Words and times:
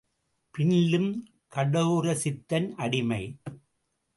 பின்லும், 0.53 1.09
கடோரசித்தன் 1.55 2.67
அடிமை! 2.75 3.23